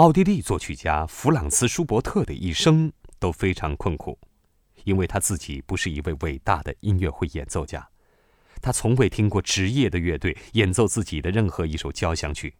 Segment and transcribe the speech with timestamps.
[0.00, 4.18] 奥地利作曲家弗朗茨·舒伯特的一生都非常困苦，
[4.84, 7.86] 因为他自己不是一位伟大的音乐会演奏家，
[8.62, 12.54] 他从未听过职业的乐队演奏自己的任何一首交响曲。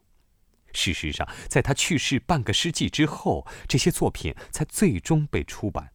[0.73, 5.89] 事实上，在他去世半个世纪之后，这些作品才最终被出版。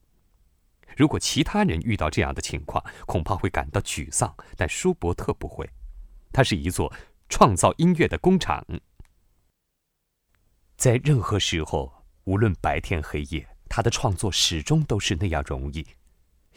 [0.96, 5.70] 如果其他人遇到这样的情况，恐怕会感到沮丧，但舒伯特不会。
[6.32, 6.92] 他是一座
[7.28, 8.66] 创造音乐的工厂，
[10.76, 15.86] 在任何时候，无论白天黑夜，他的创作始终都是那样容易。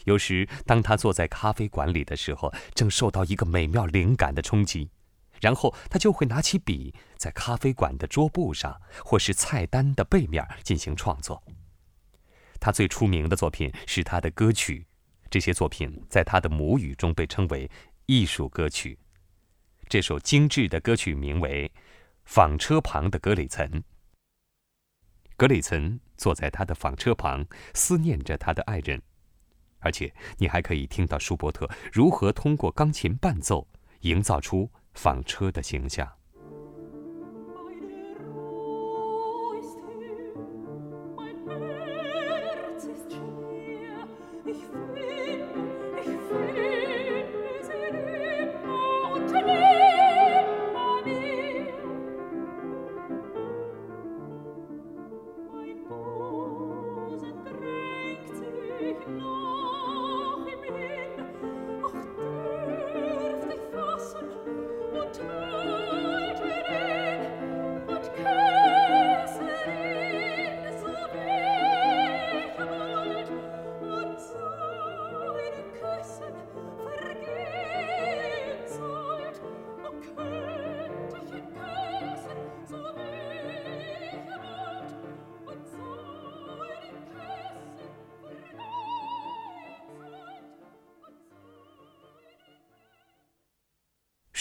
[0.05, 4.89] 有时，当他坐在咖啡馆里的时候，正受到一个美妙灵感的冲击。
[5.39, 11.41] 然后他就会拿起笔，在咖啡馆的桌布上或是菜单的背面进行创作。
[12.59, 14.85] 他最出名的作品是他的歌曲，
[15.29, 17.71] 这些作品在他的母语中被称为
[18.05, 18.99] 艺术歌曲。
[19.87, 21.69] 这首精致的歌曲名为
[22.25, 23.65] 《纺车旁的格里岑》。
[25.39, 29.01] 格里岑坐在他的纺车旁，思念着他的爱人，
[29.79, 33.65] 而且你还可以听到舒伯特如何通过钢琴伴奏
[34.01, 34.69] 营造出。
[34.95, 36.18] 纺车的形象。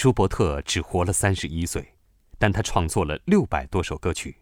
[0.00, 1.96] 舒伯特只活了三十一岁，
[2.38, 4.36] 但他创作了六百多首歌曲。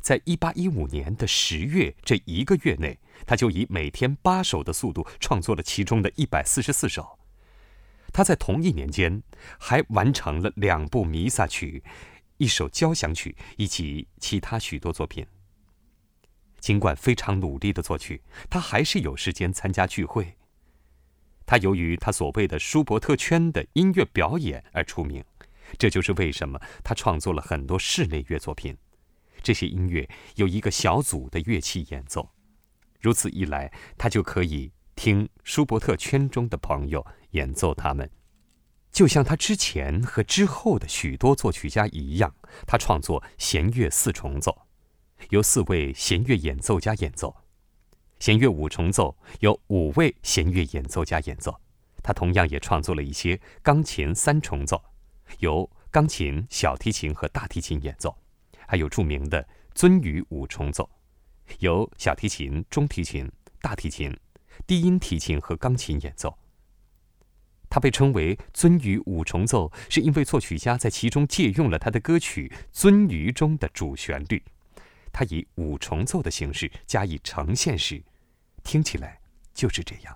[0.00, 7.16] 在一八一五年的十月这一个月内，他就以每天八首的速度创作了其中的一百四十四首。
[8.12, 9.22] 他在同一年间
[9.56, 11.84] 还完成了两部弥撒曲、
[12.38, 15.24] 一首交响曲以及其他许多作品。
[16.58, 20.36] 尽管非常努力的作曲，他还是有时间参加聚会。
[21.46, 25.24] 他由于他所谓的舒伯特圈的音乐表演而出名，
[25.78, 28.76] 这就是为什么他创作了很多室内乐作品。
[29.42, 32.28] 这些音乐有一个小组的乐器演奏，
[33.00, 38.10] 如此一来，他就可以听舒伯特圈中的朋友演奏他们。
[38.90, 42.34] 就像他之前和之后的许多作曲家一样，
[42.66, 44.62] 他创作弦乐四重奏，
[45.30, 47.36] 由四位弦乐演奏家演奏。
[48.18, 51.54] 弦乐五重奏由五位弦乐演奏家演奏，
[52.02, 54.82] 他同样也创作了一些钢琴三重奏，
[55.40, 58.16] 由钢琴、小提琴和大提琴演奏，
[58.66, 60.88] 还有著名的鳟鱼五重奏，
[61.58, 64.14] 由小提琴、中提琴、大提琴、
[64.66, 66.36] 低音提琴和钢琴演奏。
[67.68, 74.42] 他被称为鳟鱼五重奏，是因为作曲家在其中借用了他的歌曲《鳟鱼》中的主旋律。
[75.18, 78.04] 他以五重奏的形式加以呈现时，
[78.62, 79.18] 听起来
[79.54, 80.14] 就是这样。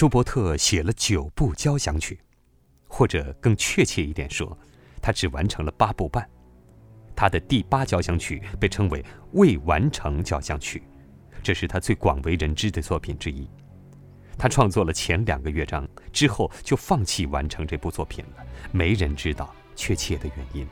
[0.00, 2.18] 舒伯特写了九部交响曲，
[2.88, 4.58] 或者更确切一点说，
[5.02, 6.26] 他只完成了八部半。
[7.14, 10.82] 他的第八交响曲被称为未完成交响曲，
[11.42, 13.46] 这是他最广为人知的作品之一。
[14.38, 18.46] 他创作了前两个乐章之后，就放弃完成这部作品了。
[18.72, 20.66] 没人知道确切的原因。